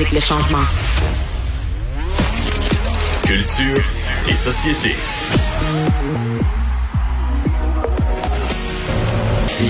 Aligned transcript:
avec 0.00 0.12
le 0.14 0.20
changement. 0.20 0.64
Culture 3.22 3.82
et 4.26 4.32
société. 4.32 4.94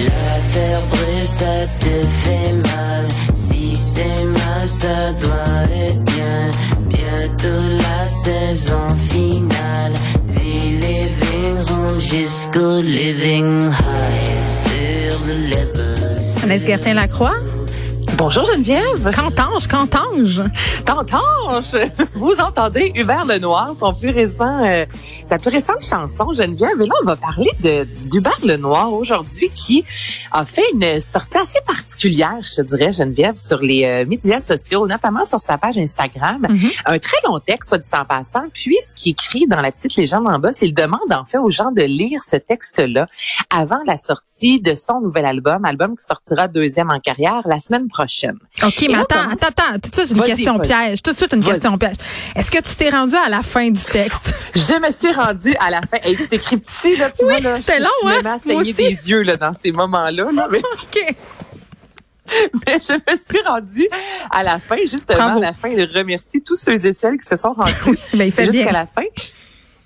La 0.05 0.37
terre 0.53 0.83
brûle, 0.89 1.27
ça 1.27 1.67
te 1.81 2.07
fait 2.23 2.53
mal. 2.53 3.09
Si 3.35 3.75
c'est 3.75 4.25
mal, 4.25 4.69
ça 4.69 5.13
doit 5.21 5.65
être 5.75 6.05
bien. 6.05 6.51
Bientôt 6.87 7.67
la 7.69 8.07
saison 8.07 8.87
finale. 9.11 9.95
Du 10.29 10.77
living 10.79 11.57
room 11.67 12.01
jusqu'au 12.01 12.81
living 12.81 13.65
high. 13.65 14.47
Sur 14.47 15.27
le 15.27 15.35
level. 15.49 16.21
Anaïs 16.45 16.65
Gertin-Lacroix? 16.65 17.35
Bonjour 18.23 18.45
Geneviève. 18.45 19.11
Cantange, 19.17 19.67
Cantange. 19.67 20.43
Cantange. 20.87 21.75
Vous 22.13 22.39
entendez 22.39 22.93
Hubert 22.95 23.25
Lenoir, 23.25 23.75
son 23.81 23.95
plus 23.95 24.11
récent, 24.11 24.63
euh, 24.63 24.85
sa 25.27 25.39
plus 25.39 25.49
récente 25.49 25.83
chanson 25.83 26.31
Geneviève. 26.35 26.79
Et 26.83 26.87
là, 26.87 26.93
on 27.03 27.07
va 27.07 27.17
parler 27.17 27.51
de 27.63 27.85
d'Hubert 28.11 28.39
Lenoir 28.45 28.93
aujourd'hui 28.93 29.49
qui 29.55 29.87
a 30.33 30.45
fait 30.45 30.67
une 30.75 31.01
sortie 31.01 31.39
assez 31.39 31.61
particulière, 31.67 32.37
je 32.43 32.57
te 32.57 32.61
dirais, 32.61 32.93
Geneviève, 32.93 33.37
sur 33.37 33.63
les 33.63 33.85
euh, 33.87 34.05
médias 34.05 34.41
sociaux, 34.41 34.87
notamment 34.87 35.25
sur 35.25 35.41
sa 35.41 35.57
page 35.57 35.79
Instagram. 35.79 36.47
Un 36.85 36.99
très 36.99 37.17
long 37.27 37.41
texte, 37.41 37.71
soit 37.71 37.79
dit 37.79 37.89
en 37.99 38.05
passant. 38.05 38.45
Puis, 38.53 38.77
ce 38.87 38.93
qui 38.93 39.11
écrit 39.11 39.47
dans 39.47 39.63
la 39.63 39.73
petite 39.73 39.97
légende 39.97 40.29
en 40.29 40.39
bas, 40.39 40.53
c'est 40.53 40.67
il 40.67 40.75
demande 40.75 41.11
en 41.11 41.25
fait 41.25 41.39
aux 41.39 41.49
gens 41.49 41.73
de 41.73 41.83
lire 41.83 42.21
ce 42.29 42.37
texte-là 42.37 43.07
avant 43.49 43.81
la 43.87 43.97
sortie 43.97 44.61
de 44.61 44.75
son 44.75 45.01
nouvel 45.01 45.25
album, 45.25 45.65
album 45.65 45.95
qui 45.97 46.05
sortira 46.05 46.49
deuxième 46.49 46.91
en 46.91 47.01
carrière 47.01 47.41
la 47.47 47.59
semaine 47.61 47.89
prochaine. 47.89 48.10
OK, 48.63 48.83
Et 48.83 48.89
mais 48.89 48.95
là, 48.95 49.01
attends, 49.03 49.31
attends, 49.31 49.47
attends. 49.49 49.79
Tout 49.81 49.91
de 49.91 50.07
suite, 50.07 50.11
une 50.19 50.23
question 50.25 50.59
piège. 50.59 51.03
Tout 51.03 51.13
de 51.13 51.17
suite, 51.17 51.33
une 51.33 51.45
question 51.45 51.79
piège. 51.79 51.97
Est-ce 52.35 52.51
que 52.51 52.59
tu 52.59 52.75
t'es 52.77 52.91
rendu 52.91 53.15
à 53.17 53.29
la 53.29 53.43
fin 53.43 53.71
du 53.71 53.81
texte? 53.83 54.35
Je 54.55 54.79
me 54.85 54.91
suis 54.91 55.13
rendue 55.13 55.55
à 55.61 55.71
la 55.71 55.83
fin. 55.83 55.99
Hey, 56.03 56.17
c'est 56.19 56.33
écrit 56.35 56.57
petit, 56.59 56.97
là. 56.97 57.11
puis 57.11 57.25
Oui, 57.25 57.33
moi, 57.33 57.41
là, 57.41 57.57
c'était 57.57 57.79
je- 57.79 57.83
long, 57.83 57.89
je 58.05 58.21
me 58.23 58.27
hein? 58.27 58.39
saigner 58.39 58.57
aussi. 58.57 58.73
des 58.75 59.11
yeux, 59.11 59.23
là, 59.23 59.37
dans 59.37 59.53
ces 59.63 59.73
moments-là. 59.73 60.31
là. 60.33 60.49
Mais, 60.51 60.59
OK. 60.83 61.17
mais 62.67 62.79
je 62.81 62.93
me 62.93 63.17
suis 63.19 63.43
rendue 63.47 63.89
à 64.31 64.43
la 64.43 64.59
fin, 64.61 64.77
justement, 64.79 65.17
Bravo. 65.19 65.39
à 65.39 65.47
la 65.47 65.53
fin, 65.53 65.71
de 65.75 65.89
remercier 65.99 66.41
tous 66.41 66.57
ceux 66.57 66.85
et 66.87 66.93
celles 66.93 67.19
qui 67.19 67.27
se 67.27 67.37
sont 67.37 67.53
rendus 67.53 67.99
Ben, 68.15 68.31
jusqu'à 68.31 68.73
la 68.73 68.87
fin. 68.87 69.03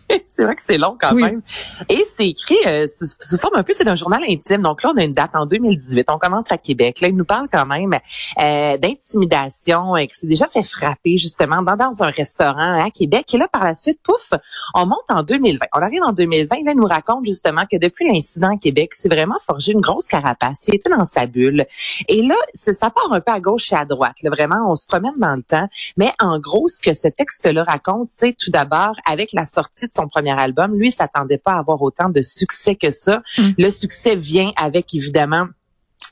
c'est 0.27 0.45
vrai 0.45 0.55
que 0.57 0.63
c'est 0.67 0.79
long 0.79 0.97
quand 1.01 1.15
Oui. 1.15 1.23
même. 1.23 1.43
Et 1.89 2.03
c'est 2.05 2.29
écrit 2.29 2.57
euh, 2.67 2.87
sous, 2.87 3.07
sous 3.21 3.39
forme 3.39 3.57
un 3.57 3.63
peu, 3.63 3.73
c'est 3.75 3.85
d'un 3.85 3.95
journal 3.95 4.23
intime. 4.29 4.63
Donc 4.63 4.83
là, 4.83 4.93
on 4.95 4.99
a 4.99 5.05
une 5.05 5.13
date 5.13 5.31
en 5.35 5.47
2018. 5.47 6.07
On 6.11 6.19
commence 6.19 6.51
à 6.51 6.59
Québec. 6.59 7.01
Là, 7.01 7.09
il 7.09 7.17
nous 7.17 7.25
parle 7.25 7.49
quand 7.51 7.67
même 7.67 7.95
euh, 8.41 8.77
d'intimidation, 8.79 9.97
et 9.97 10.07
que 10.07 10.17
c'est 10.17 10.27
déjà 10.27 10.49
fait 10.49 10.63
frapper 10.63 11.17
justement 11.17 11.63
dans, 11.63 11.77
dans 11.77 12.03
un 12.03 12.11
restaurant 12.11 12.83
à 12.83 12.91
Québec. 12.91 13.33
Et 13.35 13.39
là, 13.39 13.49
par 13.49 13.65
la 13.65 13.75
suite, 13.75 13.99
pouf, 14.03 14.33
on 14.75 14.87
monte 14.87 15.11
en 15.11 15.23
2020. 15.23 15.67
On 15.75 15.81
arrive 15.81 16.03
en 16.03 16.13
2020. 16.13 16.57
Là, 16.65 16.73
il 16.73 16.77
nous 16.77 16.87
raconte 16.87 17.25
justement 17.27 17.65
que 17.71 17.77
depuis 17.77 18.07
l'incident 18.13 18.55
à 18.55 18.57
Québec, 18.59 18.95
c'est 18.95 19.09
vraiment 19.09 19.39
forgé 19.47 19.73
une 19.73 19.81
grosse 19.81 20.07
carapace. 20.07 20.65
Il 20.69 20.75
était 20.75 20.91
dans 20.91 21.05
sa 21.05 21.27
bulle. 21.27 21.67
Et 22.09 22.23
là, 22.23 22.35
ça 22.55 22.91
part 22.91 23.13
un 23.13 23.21
peu 23.21 23.33
à 23.33 23.41
gauche 23.41 23.73
et 23.73 23.77
à 23.77 23.85
droite. 23.85 24.17
Là, 24.23 24.31
vraiment, 24.31 24.71
on 24.71 24.75
se 24.75 24.87
promène 24.87 25.15
dans 25.17 25.37
le 25.37 25.43
temps. 25.43 25.69
Mais 25.97 26.13
en 26.21 26.39
gros, 26.39 26.69
ce 26.69 26.81
que 26.81 26.95
ce 26.95 27.09
texte-là 27.09 27.65
raconte, 27.65 28.09
c'est 28.11 28.37
tout 28.37 28.51
d'abord, 28.51 28.95
avec 29.11 29.33
la 29.33 29.45
sortie 29.45 29.87
de 29.89 29.94
son 29.95 30.09
premier 30.09 30.39
album, 30.39 30.75
lui, 30.79 30.89
il 30.89 30.93
s'attendait 30.93 31.39
pas 31.39 31.53
à 31.53 31.59
avoir 31.59 31.81
autant 31.83 32.09
de 32.09 32.23
succès 32.23 32.75
que 32.75 32.91
ça. 32.91 33.23
Mm. 33.39 33.43
Le 33.59 33.71
succès 33.71 34.17
vient 34.17 34.53
avec, 34.57 34.95
évidemment, 34.95 35.47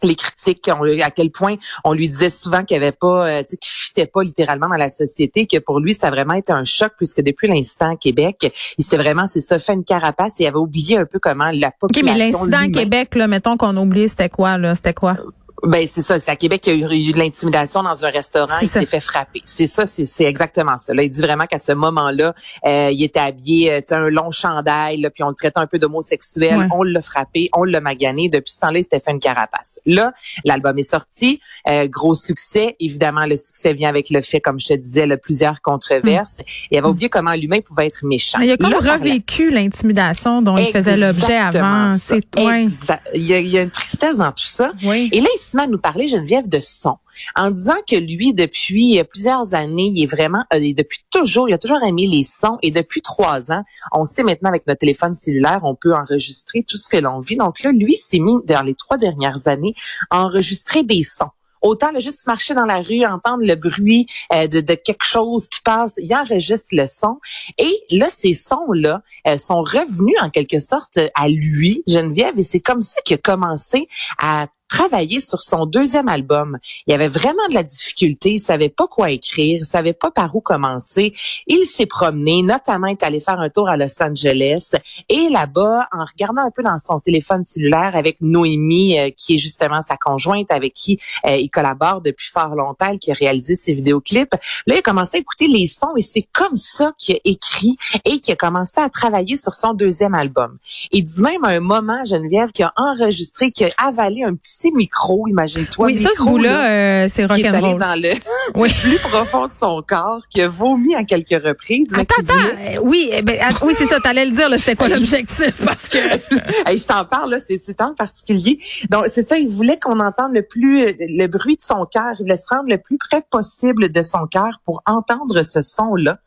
les 0.02 0.14
critiques, 0.14 0.68
on, 0.68 0.84
à 1.00 1.10
quel 1.10 1.30
point 1.30 1.56
on 1.84 1.92
lui 1.92 2.08
disait 2.08 2.30
souvent 2.30 2.64
qu'il 2.64 2.76
avait 2.76 2.92
pas, 2.92 3.26
euh, 3.28 3.42
qu'il 3.42 3.58
fitait 3.62 4.06
pas 4.06 4.22
littéralement 4.22 4.68
dans 4.68 4.76
la 4.76 4.88
société, 4.88 5.46
que 5.46 5.58
pour 5.58 5.80
lui, 5.80 5.94
ça 5.94 6.08
a 6.08 6.10
vraiment 6.10 6.34
été 6.34 6.52
un 6.52 6.64
choc, 6.64 6.92
puisque 6.96 7.22
depuis 7.22 7.48
l'instant 7.48 7.92
à 7.92 7.96
Québec, 7.96 8.52
il 8.78 8.84
s'était 8.84 8.96
vraiment, 8.96 9.26
c'est 9.26 9.40
ça, 9.40 9.58
fait 9.58 9.74
une 9.74 9.84
carapace 9.84 10.40
et 10.40 10.46
avait 10.46 10.56
oublié 10.56 10.96
un 10.96 11.06
peu 11.06 11.18
comment 11.20 11.50
la 11.52 11.68
OK, 11.68 11.74
population... 11.80 12.18
mais 12.18 12.18
l'incident 12.18 12.58
à 12.58 12.68
Québec, 12.68 13.14
là, 13.14 13.28
mettons 13.28 13.56
qu'on 13.56 13.76
a 13.76 13.80
oublié, 13.80 14.08
c'était 14.08 14.28
quoi, 14.28 14.58
là? 14.58 14.74
C'était 14.74 14.94
quoi? 14.94 15.16
Ben 15.64 15.86
c'est 15.86 16.02
ça, 16.02 16.18
c'est 16.18 16.30
à 16.30 16.36
Québec 16.36 16.60
qu'il 16.60 16.80
y 16.80 16.84
a 16.84 16.92
eu, 16.92 17.12
de 17.12 17.18
l'intimidation 17.18 17.82
dans 17.82 18.04
un 18.04 18.10
restaurant, 18.10 18.54
il 18.60 18.66
s'est 18.68 18.84
fait 18.86 19.00
frapper. 19.00 19.40
C'est 19.44 19.66
ça, 19.66 19.86
c'est 19.86 20.24
exactement 20.24 20.76
ça. 20.78 20.92
Là, 20.92 21.02
il 21.04 21.10
dit 21.10 21.20
vraiment 21.20 21.46
qu'à 21.46 21.58
ce 21.58 21.72
moment-là, 21.72 22.34
euh, 22.66 22.90
il 22.92 23.02
était 23.04 23.20
habillé, 23.20 23.72
euh, 23.72 23.80
un 23.90 24.08
long 24.08 24.30
chandail, 24.30 25.00
là, 25.00 25.10
puis 25.10 25.22
on 25.22 25.28
le 25.28 25.34
traitait 25.34 25.60
un 25.60 25.66
peu 25.66 25.78
d'homosexuel, 25.78 26.58
Ouais. 26.58 26.66
on 26.72 26.82
l'a 26.82 27.00
frappé, 27.00 27.48
on 27.52 27.64
l'a 27.64 27.80
magané. 27.80 28.28
Depuis 28.28 28.52
ce 28.52 28.60
temps-là, 28.60 28.78
il 28.80 28.82
s'était 28.82 29.00
fait 29.00 29.12
une 29.12 29.20
carapace. 29.20 29.78
Là, 29.86 30.12
l'album 30.44 30.76
est 30.78 30.82
sorti, 30.82 31.40
euh, 31.68 31.86
gros 31.86 32.14
succès. 32.14 32.74
Évidemment, 32.80 33.26
le 33.26 33.36
succès 33.36 33.72
vient 33.72 33.88
avec 33.88 34.10
le 34.10 34.20
fait, 34.20 34.40
comme 34.40 34.58
je 34.58 34.66
te 34.66 34.74
disais, 34.74 35.06
là, 35.06 35.16
plusieurs 35.16 35.60
controverses. 35.60 36.40
Il 36.70 36.78
avait 36.78 36.88
oublié 36.88 37.08
comment 37.08 37.34
l'humain 37.34 37.60
pouvait 37.60 37.86
être 37.86 38.04
méchant. 38.04 38.40
Il 38.40 38.50
a 38.50 38.56
comme 38.56 38.74
revécu 38.74 39.50
l'intimidation 39.50 40.42
dont 40.42 40.56
il 40.58 40.72
faisait 40.72 40.96
l'objet 40.96 41.36
avant. 41.36 41.96
C'est 41.98 42.24
ouais. 42.38 42.66
Il 43.14 43.22
y, 43.22 43.34
a, 43.34 43.38
il 43.38 43.48
y 43.48 43.58
a 43.58 43.62
une 43.62 43.70
tristesse 44.02 44.18
dans 44.18 44.32
tout 44.32 44.46
ça. 44.46 44.72
Oui. 44.84 45.08
Et 45.12 45.20
là, 45.20 45.28
il 45.34 45.38
se 45.38 45.56
met 45.56 45.64
à 45.64 45.66
nous 45.66 45.78
parler, 45.78 46.08
Geneviève, 46.08 46.48
de 46.48 46.60
son. 46.60 46.96
En 47.36 47.50
disant 47.50 47.76
que 47.88 47.96
lui, 47.96 48.34
depuis 48.34 48.98
euh, 48.98 49.04
plusieurs 49.04 49.54
années, 49.54 49.92
il 49.94 50.02
est 50.02 50.06
vraiment, 50.06 50.44
euh, 50.54 50.72
depuis 50.76 51.00
toujours, 51.10 51.48
il 51.48 51.52
a 51.52 51.58
toujours 51.58 51.82
aimé 51.82 52.06
les 52.06 52.22
sons. 52.22 52.58
Et 52.62 52.70
depuis 52.70 53.02
trois 53.02 53.52
ans, 53.52 53.62
on 53.92 54.04
sait 54.04 54.22
maintenant 54.22 54.48
avec 54.48 54.66
notre 54.66 54.80
téléphone 54.80 55.14
cellulaire, 55.14 55.60
on 55.62 55.74
peut 55.74 55.94
enregistrer 55.94 56.64
tout 56.66 56.76
ce 56.76 56.88
que 56.88 56.96
l'on 56.96 57.20
vit. 57.20 57.36
Donc 57.36 57.62
là, 57.62 57.70
lui 57.72 57.94
s'est 57.96 58.18
mis, 58.18 58.36
dans 58.46 58.62
les 58.62 58.74
trois 58.74 58.96
dernières 58.96 59.46
années, 59.46 59.74
à 60.10 60.24
enregistrer 60.24 60.82
des 60.82 61.02
sons. 61.02 61.30
Autant 61.62 61.90
le 61.92 62.00
juste 62.00 62.26
marcher 62.26 62.54
dans 62.54 62.64
la 62.64 62.80
rue, 62.80 63.04
entendre 63.04 63.44
le 63.44 63.54
bruit 63.54 64.06
euh, 64.34 64.46
de, 64.46 64.60
de 64.60 64.74
quelque 64.74 65.04
chose 65.04 65.48
qui 65.48 65.60
passe, 65.62 65.94
il 65.98 66.14
enregistre 66.14 66.68
le 66.72 66.86
son. 66.86 67.18
Et 67.58 67.82
là, 67.90 68.08
ces 68.10 68.34
sons-là 68.34 69.02
euh, 69.26 69.38
sont 69.38 69.62
revenus 69.62 70.16
en 70.20 70.30
quelque 70.30 70.60
sorte 70.60 70.98
à 71.14 71.28
lui, 71.28 71.82
Geneviève, 71.86 72.38
et 72.38 72.42
c'est 72.42 72.60
comme 72.60 72.82
ça 72.82 73.00
qu'il 73.02 73.14
a 73.14 73.18
commencé 73.18 73.88
à 74.18 74.48
travailler 74.72 75.20
sur 75.20 75.42
son 75.42 75.66
deuxième 75.66 76.08
album. 76.08 76.56
Il 76.86 76.94
avait 76.94 77.08
vraiment 77.08 77.46
de 77.50 77.54
la 77.54 77.62
difficulté, 77.62 78.32
il 78.32 78.38
savait 78.38 78.70
pas 78.70 78.86
quoi 78.86 79.10
écrire, 79.10 79.58
il 79.60 79.66
savait 79.66 79.92
pas 79.92 80.10
par 80.10 80.34
où 80.34 80.40
commencer. 80.40 81.12
Il 81.46 81.66
s'est 81.66 81.84
promené, 81.84 82.42
notamment 82.42 82.86
est 82.86 83.02
allé 83.02 83.20
faire 83.20 83.38
un 83.38 83.50
tour 83.50 83.68
à 83.68 83.76
Los 83.76 84.02
Angeles 84.02 84.70
et 85.10 85.28
là-bas, 85.28 85.88
en 85.92 86.04
regardant 86.06 86.40
un 86.40 86.50
peu 86.50 86.62
dans 86.62 86.78
son 86.78 86.98
téléphone 87.00 87.44
cellulaire 87.46 87.94
avec 87.94 88.22
Noémie, 88.22 88.98
euh, 88.98 89.10
qui 89.14 89.34
est 89.34 89.38
justement 89.38 89.82
sa 89.82 89.98
conjointe 89.98 90.50
avec 90.50 90.72
qui 90.72 90.98
euh, 91.26 91.36
il 91.36 91.50
collabore 91.50 92.00
depuis 92.00 92.30
fort 92.32 92.54
longtemps, 92.54 92.96
qui 92.96 93.10
a 93.10 93.14
réalisé 93.14 93.56
ses 93.56 93.74
vidéoclips, 93.74 94.32
là, 94.66 94.74
il 94.74 94.78
a 94.78 94.82
commencé 94.82 95.18
à 95.18 95.20
écouter 95.20 95.48
les 95.48 95.66
sons 95.66 95.94
et 95.98 96.02
c'est 96.02 96.26
comme 96.32 96.56
ça 96.56 96.94
qu'il 96.96 97.16
a 97.16 97.18
écrit 97.24 97.76
et 98.06 98.20
qu'il 98.20 98.32
a 98.32 98.36
commencé 98.36 98.80
à 98.80 98.88
travailler 98.88 99.36
sur 99.36 99.54
son 99.54 99.74
deuxième 99.74 100.14
album. 100.14 100.56
Il 100.92 101.04
dit 101.04 101.20
même 101.20 101.44
à 101.44 101.48
un 101.48 101.60
moment, 101.60 102.02
Geneviève, 102.06 102.52
qu'il 102.52 102.64
a 102.64 102.72
enregistré, 102.76 103.50
qu'il 103.52 103.66
a 103.66 103.70
avalé 103.76 104.22
un 104.24 104.34
petit 104.34 104.61
micro, 104.70 105.26
imagine-toi. 105.28 105.86
Oui, 105.86 105.98
ça, 105.98 106.10
ce 106.14 106.22
micro, 106.22 106.38
là, 106.38 106.50
bout-là, 106.54 106.70
euh, 106.70 107.06
c'est 107.08 107.26
qui 107.28 107.40
est 107.42 107.46
allé 107.48 107.58
rock'n'roll. 107.58 107.80
dans 107.80 107.94
le 108.00 108.12
Oui. 108.54 108.70
plus 108.82 108.98
profond 108.98 109.48
de 109.48 109.52
son 109.52 109.82
corps, 109.86 110.22
qui 110.30 110.40
a 110.42 110.48
vomi 110.48 110.94
à 110.94 111.04
quelques 111.04 111.42
reprises. 111.42 111.92
Attends, 111.94 112.14
voulait- 112.20 112.32
attends. 112.32 112.76
euh, 112.76 112.80
Oui, 112.82 113.08
eh 113.12 113.22
ben, 113.22 113.38
att- 113.40 113.62
oui, 113.64 113.74
c'est 113.76 113.86
ça. 113.86 113.98
T'allais 114.00 114.24
le 114.26 114.30
dire, 114.32 114.48
là, 114.48 114.58
c'était 114.58 114.76
quoi 114.76 114.88
l'objectif? 114.94 115.64
Parce 115.64 115.88
que. 115.88 115.98
Hey, 116.66 116.78
je 116.78 116.84
t'en 116.86 117.04
parle, 117.04 117.30
là, 117.32 117.38
c'est 117.46 117.58
tant 117.76 117.94
particulier. 117.94 118.58
Donc, 118.90 119.06
c'est 119.08 119.26
ça, 119.26 119.36
il 119.38 119.48
voulait 119.48 119.78
qu'on 119.78 119.98
entende 120.00 120.32
le 120.34 120.42
plus, 120.42 120.82
euh, 120.84 120.92
le 121.00 121.26
bruit 121.26 121.56
de 121.56 121.62
son 121.62 121.86
cœur. 121.86 122.12
Il 122.18 122.22
voulait 122.22 122.36
se 122.36 122.46
rendre 122.48 122.68
le 122.68 122.78
plus 122.78 122.98
près 122.98 123.22
possible 123.30 123.90
de 123.90 124.02
son 124.02 124.26
cœur 124.26 124.60
pour 124.64 124.82
entendre 124.86 125.42
ce 125.42 125.60
son-là. 125.62 126.18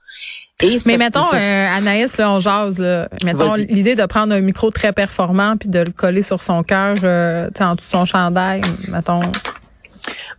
Et 0.61 0.77
Mais 0.85 0.97
mettons, 0.97 1.33
euh, 1.33 1.77
Anaïs, 1.77 2.17
là, 2.17 2.31
on 2.31 2.39
jase. 2.39 2.79
Là. 2.79 3.09
Mettons 3.23 3.55
l'idée 3.55 3.95
de 3.95 4.05
prendre 4.05 4.33
un 4.33 4.39
micro 4.39 4.71
très 4.71 4.93
performant 4.93 5.57
puis 5.57 5.67
de 5.67 5.79
le 5.79 5.91
coller 5.91 6.21
sur 6.21 6.41
son 6.41 6.63
cœur, 6.63 6.95
euh, 7.03 7.49
en 7.59 7.75
dessous 7.75 7.88
de 7.88 7.91
son 7.91 8.05
chandail. 8.05 8.61
Mettons. 8.89 9.21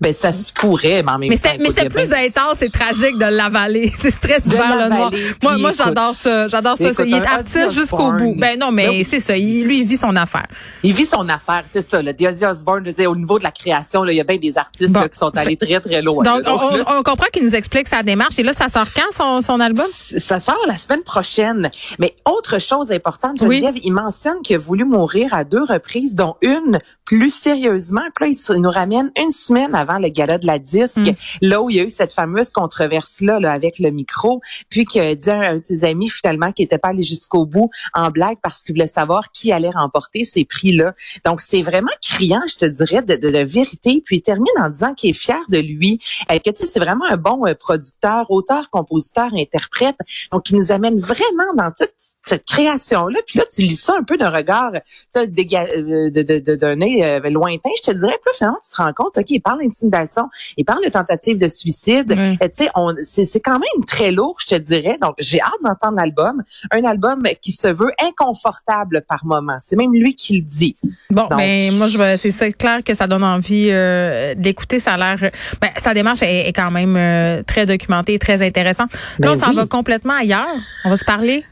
Ben, 0.01 0.13
ça 0.13 0.33
se 0.33 0.53
pourrait, 0.53 1.03
mais 1.03 1.13
en 1.13 1.19
même 1.19 1.31
Mais 1.31 1.39
temps, 1.39 1.51
mais 1.61 1.69
c'était 1.71 1.89
plus 1.89 2.13
intense 2.13 2.63
et 2.63 2.71
tragique 2.71 3.19
de 3.19 3.25
l'avaler. 3.27 3.93
C'est 3.99 4.11
stress 4.11 4.47
De 4.49 4.53
vert 4.57 4.77
le 4.77 4.95
noir. 4.95 5.11
Moi, 5.43 5.59
moi, 5.59 5.73
j'adore 5.73 6.15
ça. 6.15 6.49
J'adore 6.49 6.77
ça. 6.77 6.91
il 7.05 7.15
est 7.15 7.27
artiste 7.27 7.71
jusqu'au 7.71 8.13
bout. 8.13 8.35
Ben 8.37 8.59
non, 8.59 8.73
mais 8.73 9.05
c'est 9.05 9.21
ça. 9.21 9.37
Il, 9.37 9.67
lui, 9.67 9.81
il 9.81 9.87
vit 9.89 9.97
son 9.97 10.15
affaire. 10.17 10.47
Il 10.83 10.93
vit 10.93 11.05
son 11.07 11.29
affaire, 11.29 11.63
c'est 11.71 11.83
ça. 11.83 12.03
Le 12.03 12.13
Ozzy 12.27 12.45
Osbourne, 12.45 12.83
je 12.87 12.91
dire, 12.91 13.11
au 13.11 13.17
niveau 13.17 13.39
de 13.39 13.45
la 13.45 13.51
création, 13.53 14.03
là, 14.03 14.13
il 14.13 14.17
y 14.17 14.21
a 14.21 14.25
bien 14.25 14.39
des 14.39 14.57
artistes 14.59 14.93
Bon. 14.93 15.01
là, 15.01 15.09
qui 15.09 15.19
sont 15.19 15.37
allés 15.37 15.57
très, 15.57 15.81
très 15.81 16.03
loin. 16.03 16.23
Donc, 16.23 16.45
là. 16.45 16.55
on, 16.55 16.77
là, 16.77 16.85
on- 16.89 16.99
on 16.99 17.03
comprend 17.03 17.27
qu'il 17.33 17.43
nous 17.45 17.55
explique 17.55 17.89
sa 17.89 18.03
démarche. 18.03 18.39
Et 18.39 18.43
là, 18.43 18.53
ça 18.53 18.69
sort 18.69 18.87
quand, 18.95 19.11
son, 19.17 19.41
son 19.41 19.61
album? 19.61 19.87
ça 20.19 20.39
sort 20.41 20.59
la 20.67 20.77
semaine 20.77 21.03
prochaine. 21.03 21.71
Mais 21.99 22.15
autre 22.25 22.59
chose 22.61 22.91
importante, 22.93 23.39
Oui. 23.43 23.61
Geneviève, 23.61 23.81
il 23.85 23.93
mentionne 23.93 24.41
qu'il 24.43 24.57
a 24.57 24.59
voulu 24.59 24.85
mourir 24.85 25.35
à 25.35 25.45
deux 25.45 25.63
reprises, 25.65 26.15
dont 26.15 26.37
une 26.43 26.79
plus 27.05 27.31
sérieusement. 27.31 28.03
Puis 28.15 28.33
là, 28.33 28.37
il 28.57 28.61
nous 28.63 28.71
ramène 28.71 29.11
une 29.21 29.31
semaine 29.31 29.56
semaines 29.57 29.75
avant 29.75 29.99
le 29.99 30.09
gala 30.09 30.39
de 30.39 30.47
la 30.47 30.59
disque, 30.59 30.97
Mm. 30.97 31.15
là 31.43 31.63
où 31.63 31.71
il 31.71 31.77
y 31.77 31.81
a 31.81 31.85
eu 31.85 31.91
cette 31.91 32.13
fameuse 32.13 32.51
controverse-là 32.51 33.41
là, 33.41 33.53
avec 33.53 33.79
le 33.79 33.91
micro, 33.91 34.41
puis 34.69 34.85
que 34.85 35.15
dit 35.15 35.31
un, 35.31 35.41
un 35.41 35.57
de 35.57 35.63
ses 35.65 35.85
amis 35.85 36.11
finalement 36.11 36.53
qui 36.53 36.63
n'était 36.63 36.79
pas 36.79 36.89
allé 36.89 37.03
jusqu'au 37.03 37.47
bout 37.47 37.71
en 37.95 38.11
blague 38.11 38.39
parce 38.43 38.63
qu'il 38.63 38.75
voulait 38.75 38.87
savoir 38.87 39.31
qui 39.33 39.53
allait 39.53 39.71
remporter 39.71 40.25
ces 40.25 40.45
prix-là. 40.45 40.95
Donc, 41.25 41.41
c'est 41.41 41.63
vraiment 41.63 41.91
criant, 42.03 42.43
je 42.49 42.57
te 42.57 42.65
dirais, 42.67 43.03
de, 43.03 43.17
de, 43.17 43.29
de 43.31 43.39
vérité. 43.45 44.03
Puis 44.05 44.17
il 44.17 44.23
termine 44.23 44.53
en 44.59 44.71
disant 44.71 44.95
qu'il 44.95 45.11
est 45.11 45.15
fier 45.15 45.41
de 45.49 45.59
lui, 45.59 46.01
euh, 46.31 46.39
que 46.39 46.51
tu 46.51 46.63
sais, 46.63 46.67
c'est 46.67 46.81
vraiment 46.81 47.05
un 47.09 47.17
bon 47.17 47.47
euh, 47.47 47.55
producteur, 47.55 48.31
auteur, 48.31 48.71
compositeur, 48.71 49.31
interprète. 49.35 49.97
Donc, 50.33 50.51
il 50.51 50.57
nous 50.57 50.73
amène 50.73 50.99
vraiment 50.99 51.55
dans 51.57 51.71
toute 51.71 51.93
cette 52.23 52.45
création-là. 52.47 53.19
Puis 53.27 53.39
là, 53.39 53.45
tu 53.53 53.63
lis 53.63 53.77
ça 53.77 53.95
un 53.99 54.03
peu 54.03 54.17
d'un 54.17 54.31
regard, 54.31 54.73
euh, 55.17 55.27
de, 55.27 56.23
de, 56.23 56.39
de, 56.39 56.55
d'un 56.55 56.81
œil 56.81 57.03
euh, 57.03 57.21
lointain, 57.31 57.71
je 57.79 57.91
te 57.91 57.97
dirais. 57.97 58.19
Puis 58.23 58.31
là, 58.31 58.33
finalement, 58.37 58.59
tu 58.63 58.71
te 58.71 58.83
rends 58.83 58.93
compte, 58.93 59.19
OK, 59.19 59.41
parle 59.47 59.61
d'intimidation, 59.63 60.29
il 60.57 60.65
parle 60.65 60.85
de 60.85 60.91
tentative 60.91 61.39
de 61.39 61.49
suicide. 61.49 62.13
Euh, 62.17 62.35
tu 62.43 62.65
sais, 62.65 62.71
on, 62.75 62.95
c'est, 63.03 63.25
c'est 63.25 63.41
quand 63.41 63.59
même 63.59 63.85
très 63.87 64.11
lourd, 64.13 64.37
je 64.41 64.47
te 64.55 64.61
dirais. 64.61 64.99
Donc, 65.01 65.15
j'ai 65.19 65.41
hâte 65.41 65.51
d'entendre 65.65 65.97
l'album. 65.97 66.43
Un 66.73 66.85
album 66.85 67.23
qui 67.41 67.53
se 67.53 67.69
veut 67.69 67.93
inconfortable 68.05 69.05
par 69.09 69.25
moment. 69.25 69.57
C'est 69.61 69.77
même 69.77 69.93
lui 69.93 70.15
qui 70.15 70.39
le 70.39 70.43
dit. 70.43 70.77
Bon, 71.11 71.23
Donc- 71.29 71.39
ben 71.39 71.73
moi 71.77 71.87
je 71.87 71.97
c'est 72.17 72.31
ça 72.31 72.51
clair 72.51 72.81
que 72.85 72.95
ça 72.95 73.07
donne 73.07 73.25
envie 73.25 73.69
euh, 73.71 74.35
d'écouter. 74.37 74.79
Ça 74.81 74.95
a 74.95 74.97
l'air, 74.97 75.31
ben 75.61 75.71
sa 75.77 75.95
démarche 75.95 76.23
est, 76.23 76.49
est 76.49 76.53
quand 76.53 76.71
même 76.71 76.97
euh, 76.97 77.43
très 77.47 77.67
documentée, 77.67 78.19
très 78.19 78.43
intéressante. 78.43 78.93
Là, 78.93 78.99
Ben 79.19 79.31
on 79.31 79.35
s'en 79.41 79.51
oui. 79.51 79.57
va 79.57 79.67
complètement 79.67 80.15
ailleurs. 80.15 80.47
On 80.85 80.91
va 80.91 80.97
se 80.97 81.05
parler 81.05 81.45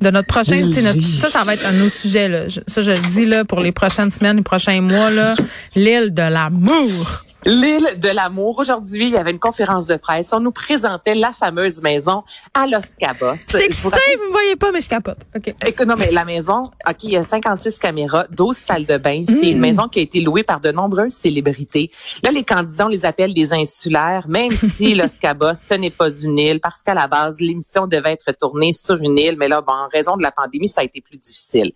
de 0.00 0.10
notre 0.10 0.28
prochain. 0.28 0.60
Oui, 0.62 0.82
notre- 0.82 0.96
oui. 0.98 1.02
ça, 1.02 1.28
ça 1.28 1.42
va 1.44 1.54
être 1.54 1.66
un 1.66 1.72
de 1.72 1.78
nos 1.78 1.88
sujets. 1.88 2.28
Là. 2.28 2.48
Je- 2.48 2.60
ça, 2.66 2.82
je 2.82 2.90
le 2.92 3.08
dis 3.08 3.26
là 3.26 3.44
pour 3.44 3.60
les 3.60 3.72
prochaines 3.72 4.10
semaines, 4.10 4.36
les 4.36 4.42
prochains 4.42 4.80
mois 4.80 5.10
là. 5.10 5.34
L'île 5.74 6.12
de 6.14 6.22
l'amour. 6.22 7.24
L'île 7.50 7.98
de 7.98 8.10
l'amour. 8.10 8.58
Aujourd'hui, 8.58 9.06
il 9.06 9.12
y 9.14 9.16
avait 9.16 9.30
une 9.30 9.38
conférence 9.38 9.86
de 9.86 9.96
presse. 9.96 10.34
On 10.34 10.40
nous 10.40 10.50
présentait 10.52 11.14
la 11.14 11.32
fameuse 11.32 11.80
maison 11.80 12.22
à 12.52 12.66
Los 12.66 12.94
Cabos. 12.98 13.36
Je 13.36 13.56
suis 13.56 13.64
excitée, 13.64 13.96
vous 14.18 14.26
me 14.26 14.32
voyez 14.32 14.54
pas, 14.54 14.70
mais 14.70 14.82
je 14.82 14.88
capote. 14.90 15.16
Ok. 15.34 15.54
Écoute, 15.64 15.86
non, 15.86 15.94
mais 15.98 16.10
la 16.12 16.26
maison, 16.26 16.64
OK, 16.86 17.04
il 17.04 17.10
y 17.12 17.16
a 17.16 17.24
56 17.24 17.78
caméras, 17.78 18.26
12 18.30 18.54
salles 18.54 18.84
de 18.84 18.98
bain. 18.98 19.24
C'est 19.26 19.32
Mm. 19.32 19.44
une 19.52 19.60
maison 19.60 19.88
qui 19.88 19.98
a 19.98 20.02
été 20.02 20.20
louée 20.20 20.42
par 20.42 20.60
de 20.60 20.70
nombreuses 20.70 21.14
célébrités. 21.14 21.90
Là, 22.22 22.32
les 22.32 22.44
candidats, 22.44 22.84
on 22.84 22.88
les 22.90 23.06
appelle 23.06 23.32
des 23.32 23.54
insulaires, 23.54 24.26
même 24.28 24.50
si 24.76 24.94
Los 24.94 25.16
Cabos, 25.18 25.54
ce 25.54 25.72
n'est 25.72 25.88
pas 25.88 26.10
une 26.10 26.38
île, 26.38 26.60
parce 26.60 26.82
qu'à 26.82 26.92
la 26.92 27.06
base, 27.06 27.40
l'émission 27.40 27.86
devait 27.86 28.12
être 28.12 28.30
tournée 28.38 28.74
sur 28.74 28.96
une 28.96 29.16
île. 29.16 29.36
Mais 29.38 29.48
là, 29.48 29.62
bon, 29.62 29.72
en 29.72 29.88
raison 29.90 30.18
de 30.18 30.22
la 30.22 30.32
pandémie, 30.32 30.68
ça 30.68 30.82
a 30.82 30.84
été 30.84 31.00
plus 31.00 31.16
difficile. 31.16 31.72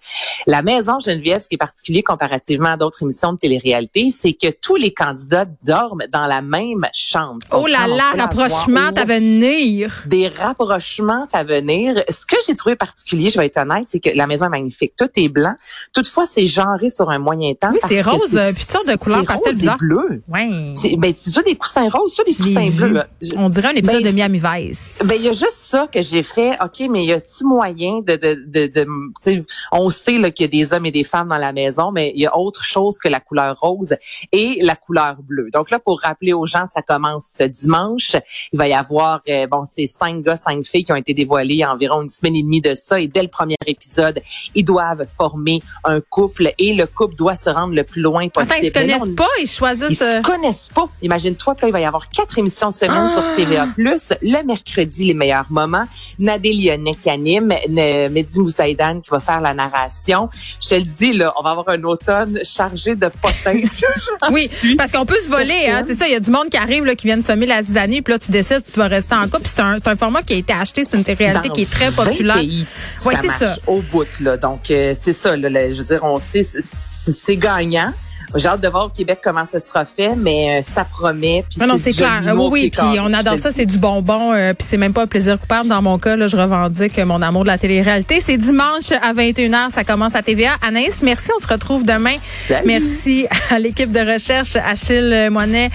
La 0.46 0.62
maison 0.62 0.98
Geneviève, 1.00 1.40
ce 1.40 1.48
qui 1.48 1.54
est 1.54 1.58
particulier 1.58 2.02
comparativement 2.02 2.70
à 2.70 2.76
d'autres 2.76 3.02
émissions 3.02 3.32
de 3.32 3.38
télé-réalité, 3.38 4.08
c'est 4.10 4.32
que 4.32 4.48
tous 4.50 4.76
les 4.76 4.92
candidats 4.92 5.46
dorment 5.64 6.04
dans 6.12 6.26
la 6.26 6.42
même 6.42 6.86
chambre. 6.92 7.38
Oh 7.52 7.66
là 7.66 7.86
là, 7.86 8.12
rapprochement 8.16 8.90
à 8.96 9.04
venir. 9.04 10.02
des 10.06 10.28
rapprochements 10.28 11.26
à 11.32 11.44
venir. 11.44 12.02
Ce 12.08 12.26
que 12.26 12.36
j'ai 12.46 12.54
trouvé 12.56 12.76
particulier, 12.76 13.30
je 13.30 13.38
vais 13.38 13.46
être 13.46 13.58
honnête, 13.58 13.86
c'est 13.90 14.00
que 14.00 14.10
la 14.14 14.26
maison 14.26 14.46
est 14.46 14.50
magnifique. 14.50 14.94
Tout 14.98 15.08
est 15.16 15.28
blanc. 15.28 15.54
Toutefois, 15.92 16.24
c'est 16.26 16.46
genré 16.46 16.88
sur 16.88 17.10
un 17.10 17.18
moyen 17.18 17.54
temps. 17.54 17.70
Oui, 17.72 17.78
c'est 17.86 18.02
rose, 18.02 18.36
euh, 18.36 18.52
puis 18.52 18.64
sortes 18.64 18.88
de 18.88 18.96
couleurs 18.96 19.20
c'est 19.20 19.26
pastel 19.26 19.56
bizarres. 19.56 19.76
bleu. 19.78 20.22
Ouais. 20.28 20.72
C'est, 20.74 20.96
ben, 20.96 21.12
c'est 21.16 21.30
déjà 21.30 21.42
des 21.42 21.54
coussins 21.56 21.88
roses, 21.88 22.14
ça, 22.14 22.24
des 22.24 22.34
coussins 22.34 22.68
vu. 22.68 22.78
bleus, 22.88 22.88
là. 22.94 23.06
On 23.36 23.48
dirait 23.48 23.68
un 23.68 23.76
épisode 23.76 24.02
Ben, 24.02 24.10
de 24.10 24.14
Miami 24.14 24.40
Vice. 24.42 25.02
ben, 25.06 25.14
il 25.14 25.22
y 25.22 25.28
a 25.28 25.32
juste 25.32 25.60
ça 25.66 25.86
que 25.92 26.02
j'ai 26.02 26.22
fait. 26.22 26.52
OK, 26.62 26.88
mais 26.90 27.04
y 27.04 27.12
a-tu 27.12 27.44
moyen 27.44 28.00
de, 28.00 28.16
de, 28.16 28.44
de, 28.46 28.66
de, 28.66 29.44
on 29.70 29.88
sait, 29.90 30.18
là, 30.18 30.30
qu'il 30.32 30.44
y 30.44 30.48
a 30.48 30.50
des 30.64 30.72
hommes 30.72 30.86
et 30.86 30.90
des 30.90 31.04
femmes 31.04 31.28
dans 31.28 31.36
la 31.38 31.52
maison, 31.52 31.92
mais 31.92 32.12
il 32.14 32.22
y 32.22 32.26
a 32.26 32.36
autre 32.36 32.64
chose 32.64 32.98
que 32.98 33.08
la 33.08 33.20
couleur 33.20 33.58
rose 33.60 33.94
et 34.32 34.58
la 34.62 34.74
couleur 34.76 35.16
bleue. 35.22 35.48
Donc 35.52 35.70
là, 35.70 35.78
pour 35.78 36.00
rappeler 36.00 36.32
aux 36.32 36.46
gens, 36.46 36.66
ça 36.66 36.82
commence 36.82 37.34
ce 37.38 37.44
dimanche. 37.44 38.16
Il 38.52 38.58
va 38.58 38.68
y 38.68 38.74
avoir, 38.74 39.20
euh, 39.28 39.46
bon, 39.46 39.64
c'est 39.64 39.86
cinq 39.86 40.22
gars, 40.22 40.36
cinq 40.36 40.64
filles 40.66 40.84
qui 40.84 40.92
ont 40.92 40.96
été 40.96 41.14
dévoilés 41.14 41.54
il 41.54 41.58
y 41.60 41.64
a 41.64 41.72
environ 41.72 42.02
une 42.02 42.10
semaine 42.10 42.36
et 42.36 42.42
demie 42.42 42.60
de 42.60 42.74
ça. 42.74 43.00
Et 43.00 43.08
dès 43.08 43.22
le 43.22 43.28
premier 43.28 43.56
épisode, 43.66 44.20
ils 44.54 44.64
doivent 44.64 45.06
former 45.16 45.62
un 45.84 46.00
couple 46.00 46.52
et 46.58 46.74
le 46.74 46.86
couple 46.86 47.14
doit 47.16 47.36
se 47.36 47.50
rendre 47.50 47.74
le 47.74 47.84
plus 47.84 48.00
loin 48.02 48.28
possible. 48.28 48.52
Attends, 48.54 48.62
ils 48.62 48.68
se 48.68 48.74
là, 48.74 48.80
connaissent 48.80 49.08
on- 49.10 49.14
pas, 49.14 49.28
ils 49.38 49.42
ils 49.44 49.48
choisissent. 49.48 49.98
se 49.98 50.04
euh, 50.18 50.22
connaissent 50.22 50.70
pas. 50.74 50.88
Imagine-toi, 51.02 51.54
là, 51.60 51.68
il 51.68 51.72
va 51.72 51.80
y 51.80 51.84
avoir 51.84 52.08
quatre 52.08 52.38
émissions 52.38 52.70
semaine 52.70 53.10
Ah! 53.10 53.12
sur 53.12 53.22
TVA+. 53.36 53.66
Le 53.76 54.44
mercredi, 54.46 55.04
les 55.04 55.14
meilleurs 55.14 55.46
moments. 55.50 55.84
Nadé 56.18 56.52
Lyonnais 56.52 56.94
qui 56.94 57.10
anime. 57.10 57.52
Mehdi 57.68 58.40
Moussaïdan 58.40 59.00
qui 59.00 59.10
va 59.10 59.20
faire 59.20 59.40
la 59.40 59.54
narration. 59.54 60.21
Je 60.62 60.68
te 60.68 60.74
le 60.74 60.82
dis, 60.82 61.12
là, 61.12 61.32
on 61.38 61.42
va 61.42 61.50
avoir 61.50 61.68
un 61.68 61.82
automne 61.84 62.38
chargé 62.44 62.94
de 62.94 63.08
potins. 63.08 63.52
Oui, 64.30 64.50
parce 64.78 64.92
qu'on 64.92 65.04
peut 65.04 65.18
se 65.24 65.30
voler, 65.30 65.68
hein, 65.68 65.82
c'est 65.86 65.94
ça. 65.94 66.06
Il 66.06 66.12
y 66.12 66.16
a 66.16 66.20
du 66.20 66.30
monde 66.30 66.48
qui 66.48 66.56
arrive, 66.56 66.84
là, 66.84 66.94
qui 66.94 67.06
viennent 67.06 67.22
semer 67.22 67.46
la 67.46 67.62
zizanie, 67.62 68.02
puis 68.02 68.12
là, 68.12 68.18
tu 68.18 68.30
décides 68.30 68.62
si 68.64 68.72
tu 68.72 68.78
vas 68.78 68.88
rester 68.88 69.14
en 69.14 69.24
couple. 69.24 69.42
Puis 69.42 69.52
C'est 69.54 69.88
un, 69.88 69.96
format 69.96 70.22
qui 70.22 70.34
a 70.34 70.36
été 70.36 70.52
acheté, 70.52 70.84
c'est 70.88 70.96
une 70.96 71.04
réalité 71.16 71.48
Dans 71.48 71.54
qui 71.54 71.62
est 71.62 71.70
très 71.70 71.90
20 71.90 72.04
populaire. 72.04 72.36
pays, 72.36 72.66
Ouais, 73.04 73.14
ça 73.16 73.22
marche 73.22 73.38
ça. 73.38 73.56
au 73.66 73.82
bout 73.82 74.06
là. 74.20 74.36
Donc 74.36 74.70
euh, 74.70 74.94
c'est 75.00 75.12
ça 75.12 75.36
là, 75.36 75.48
là, 75.48 75.72
je 75.72 75.78
veux 75.78 75.84
dire 75.84 76.00
on 76.02 76.18
sait 76.18 76.42
c'est 76.44 77.36
gagnant. 77.36 77.92
J'ai 78.34 78.48
hâte 78.48 78.60
de 78.60 78.68
voir 78.68 78.86
au 78.86 78.88
Québec 78.88 79.20
comment 79.22 79.44
ça 79.44 79.60
sera 79.60 79.84
fait, 79.84 80.14
mais 80.16 80.60
euh, 80.60 80.62
ça 80.62 80.84
promet. 80.84 81.44
Puis 81.48 81.60
Non, 81.60 81.66
non, 81.66 81.76
c'est 81.76 81.92
clair. 81.92 82.20
Oui, 82.34 82.48
oui, 82.50 82.70
puis 82.70 82.98
on 83.00 83.12
adore 83.12 83.38
ça, 83.38 83.50
c'est 83.50 83.66
du 83.66 83.78
bonbon, 83.78 84.32
euh, 84.32 84.54
puis 84.54 84.66
c'est 84.68 84.76
même 84.76 84.92
pas 84.92 85.02
un 85.02 85.06
plaisir 85.06 85.38
coupable. 85.38 85.68
Dans 85.68 85.82
mon 85.82 85.98
cas, 85.98 86.16
là, 86.16 86.28
je 86.28 86.36
revendique 86.36 86.98
mon 86.98 87.20
amour 87.22 87.42
de 87.42 87.48
la 87.48 87.58
télé-réalité. 87.58 88.20
C'est 88.20 88.36
dimanche 88.36 88.92
à 89.02 89.12
21h, 89.12 89.70
ça 89.70 89.84
commence 89.84 90.14
à 90.14 90.22
TVA. 90.22 90.52
Anaïs, 90.66 91.02
merci, 91.02 91.30
on 91.36 91.42
se 91.42 91.48
retrouve 91.48 91.84
demain. 91.84 92.16
Salut. 92.48 92.66
Merci 92.66 93.26
à 93.50 93.58
l'équipe 93.58 93.90
de 93.92 94.00
recherche, 94.00 94.56
Achille 94.56 95.28
Moinet, 95.30 95.70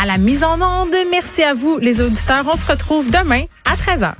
à 0.00 0.06
la 0.06 0.18
mise 0.18 0.44
en 0.44 0.60
onde. 0.60 0.94
Merci 1.10 1.42
à 1.42 1.54
vous, 1.54 1.78
les 1.78 2.00
auditeurs. 2.00 2.44
On 2.50 2.56
se 2.56 2.66
retrouve 2.66 3.10
demain 3.10 3.42
à 3.66 3.74
13h. 3.74 4.12